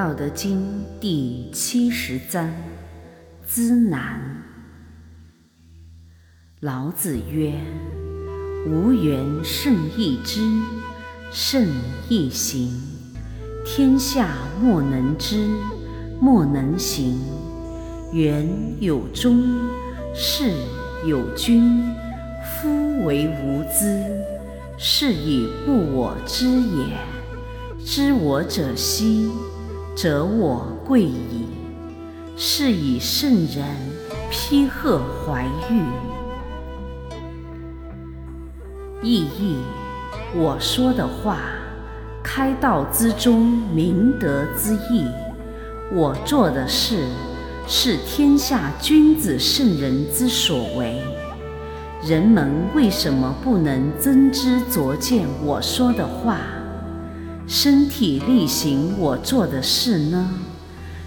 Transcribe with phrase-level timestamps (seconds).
[0.00, 0.62] 道德经》
[0.98, 2.50] 第七十章：
[3.46, 4.42] 知难。
[6.60, 7.52] 老子曰
[8.66, 10.40] ：“无缘胜义之，
[11.30, 11.68] 胜
[12.08, 12.80] 义行。
[13.66, 15.46] 天下莫能知，
[16.18, 17.20] 莫能行。
[18.10, 18.48] 缘
[18.80, 19.44] 有终，
[20.14, 20.50] 事
[21.06, 21.78] 有君。
[22.42, 24.02] 夫为无知，
[24.78, 26.96] 是以不我知也。
[27.84, 29.30] 知我者希，
[30.00, 31.44] 则我贵矣。
[32.34, 33.66] 是以圣人
[34.30, 35.82] 披贺怀玉。”
[39.04, 39.58] 意义，
[40.34, 41.40] 我说的话，
[42.22, 45.04] 开道之中明德之意；
[45.92, 47.06] 我做的事，
[47.68, 50.98] 是天下君子圣人之所为。
[52.02, 56.38] 人们为什么不能真知灼见我说的话，
[57.52, 60.30] 身体力行我做的事呢？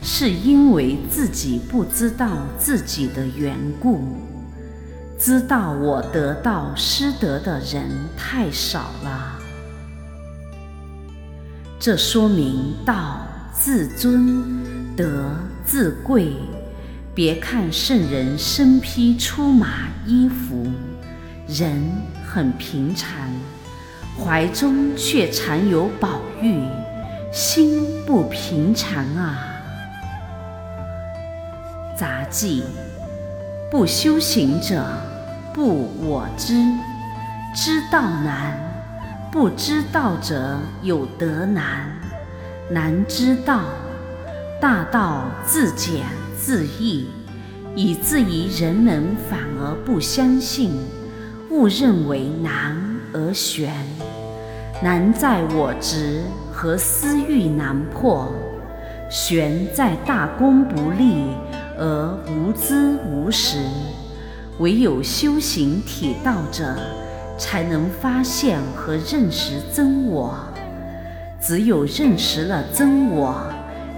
[0.00, 4.04] 是因为自己不知道自己的缘故。
[5.18, 9.36] 知道我得道失德的人太少了，
[11.80, 15.34] 这说明道自尊，德
[15.66, 16.34] 自贵。
[17.16, 20.70] 别看圣人身披出马衣服，
[21.48, 21.82] 人
[22.24, 23.10] 很平常，
[24.24, 26.60] 怀中却藏有宝玉，
[27.32, 29.62] 心不平常啊！
[31.96, 32.64] 杂记。
[33.70, 34.82] 不修行者，
[35.52, 36.54] 不我知，
[37.54, 38.54] 知道难；
[39.30, 41.86] 不知道者，有得难。
[42.70, 43.60] 难知道，
[44.58, 47.08] 大道自简自易，
[47.74, 50.72] 以至于人们反而不相信，
[51.50, 52.74] 误认为难
[53.12, 53.74] 而玄。
[54.80, 56.22] 难在我执
[56.52, 58.32] 和私欲难破，
[59.10, 61.24] 玄在大功不立。
[61.80, 63.58] 而无知无识，
[64.58, 66.76] 唯有修行体道者，
[67.38, 70.36] 才能发现和认识真我。
[71.40, 73.40] 只有认识了真我，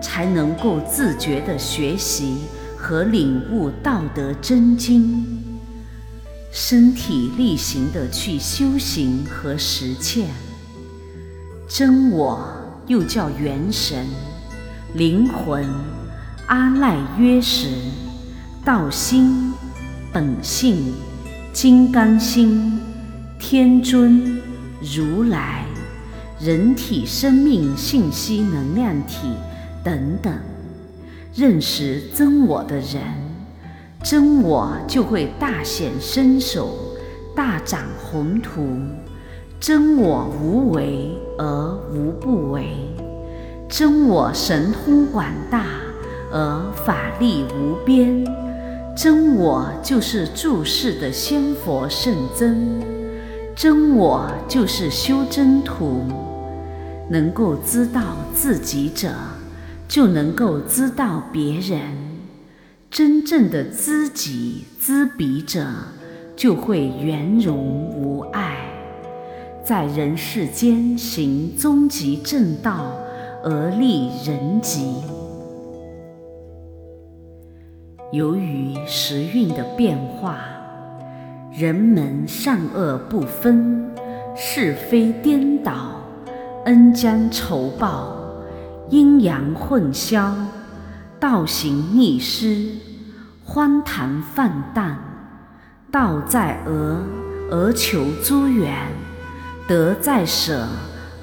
[0.00, 2.44] 才能够自觉地学习
[2.78, 5.26] 和领悟道德真经，
[6.50, 10.28] 身体力行地去修行和实践。
[11.78, 12.40] 真我
[12.86, 14.06] 又叫元神、
[14.94, 15.62] 灵魂。
[16.46, 17.68] 阿赖约识、
[18.64, 19.52] 道心、
[20.10, 20.94] 本性、
[21.52, 22.80] 金刚心、
[23.38, 24.40] 天尊、
[24.80, 25.66] 如来、
[26.40, 29.34] 人体生命信息能量体
[29.84, 30.32] 等等，
[31.34, 33.02] 认识真我的人，
[34.02, 36.74] 真我就会大显身手，
[37.34, 38.66] 大展宏图。
[39.58, 42.68] 真我无为而无不为，
[43.68, 45.64] 真我神通广大。
[46.32, 48.26] 而法力无边，
[48.96, 52.82] 真我就是注世的仙佛圣真，
[53.54, 56.02] 真我就是修真图。
[57.08, 58.02] 能够知道
[58.34, 59.08] 自己者，
[59.86, 61.80] 就能够知道别人。
[62.90, 65.64] 真正的知己知彼者，
[66.34, 68.55] 就会圆融无碍，
[69.66, 72.86] 在人世间行终极正道，
[73.42, 74.94] 而利人己。
[78.12, 80.38] 由于时运的变化，
[81.52, 83.90] 人们善恶不分，
[84.36, 86.00] 是非颠倒，
[86.66, 88.16] 恩将仇报，
[88.88, 90.32] 阴阳混淆，
[91.18, 92.70] 道行逆施，
[93.44, 94.96] 荒唐放荡。
[95.90, 97.02] 道在讹
[97.50, 98.72] 而求诸远，
[99.68, 100.68] 德在舍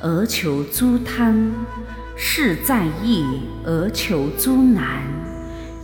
[0.02, 1.50] 而求诸贪，
[2.14, 3.24] 事在易
[3.66, 5.02] 而求诸难。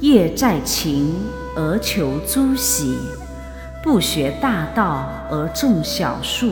[0.02, 1.16] 业在勤
[1.56, 2.98] 而求诸喜，
[3.82, 6.52] 不学大道而种小树，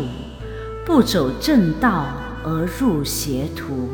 [0.85, 2.05] 不走正道
[2.43, 3.89] 而入邪途，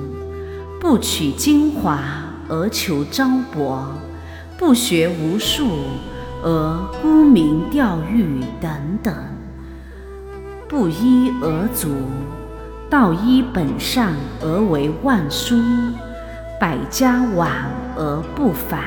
[0.80, 2.00] 不取精华
[2.48, 3.88] 而求昭博，
[4.58, 5.68] 不学无术
[6.44, 8.72] 而沽名钓誉等
[9.04, 9.14] 等，
[10.74, 11.88] 不依而足，
[12.90, 15.62] 道依本善而为万殊，
[16.60, 17.48] 百家往
[17.96, 18.82] 而不返。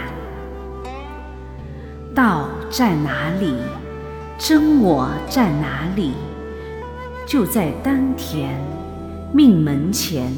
[2.13, 3.55] 道在哪里？
[4.37, 6.15] 真我在哪里？
[7.25, 8.61] 就在丹田、
[9.33, 10.33] 命门前、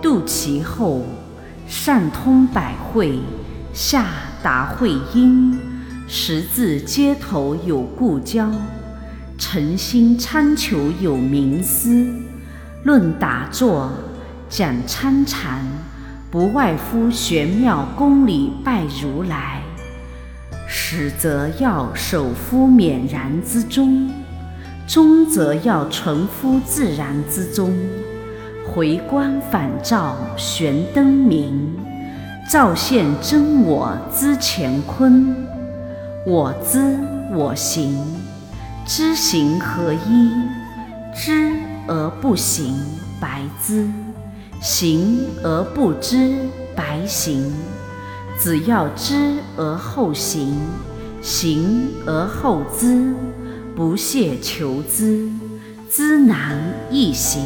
[0.00, 1.02] 肚脐后，
[1.68, 3.18] 上通百会，
[3.74, 4.06] 下
[4.42, 5.60] 达会阴，
[6.08, 8.50] 十字街头有故交，
[9.52, 12.06] 诚心参求有冥思，
[12.84, 13.90] 论打坐，
[14.48, 15.64] 讲参禅，
[16.30, 19.60] 不外乎玄妙宫里拜如来，
[20.68, 24.08] 始则要守夫勉然之中，
[24.86, 27.76] 终则要存夫自然之中。
[28.72, 31.76] 回光返照玄灯明，
[32.48, 35.34] 照现真我之乾坤。
[36.24, 36.96] 我知
[37.32, 37.98] 我行，
[38.86, 40.32] 知行合一，
[41.14, 41.52] 知
[41.86, 42.74] 而不行
[43.20, 43.88] 白知。
[44.60, 46.36] 行而不知，
[46.74, 47.52] 白行。
[48.38, 50.56] 只要知而后行，
[51.22, 53.14] 行而后知，
[53.76, 55.30] 不懈求知，
[55.88, 56.58] 知难
[56.90, 57.42] 易行。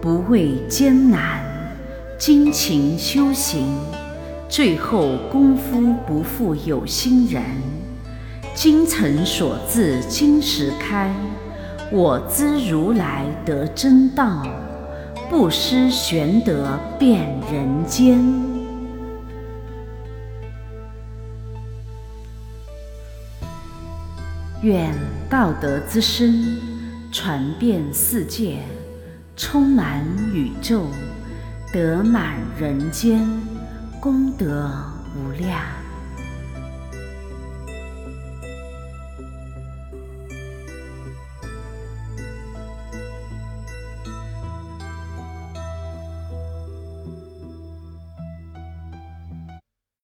[0.00, 1.42] 不畏艰难，
[2.18, 3.66] 精勤修行，
[4.48, 7.42] 最后功夫不负有心人。
[8.54, 11.14] 精诚所至，金石开。
[11.90, 14.46] 我知如来得真道，
[15.28, 18.20] 不失玄德遍人间。
[24.62, 24.92] 愿
[25.30, 26.58] 道德之声
[27.10, 28.58] 传遍世界，
[29.36, 30.04] 充满
[30.34, 30.86] 宇宙，
[31.72, 33.26] 得满人间，
[34.00, 34.70] 功德
[35.16, 35.79] 无量。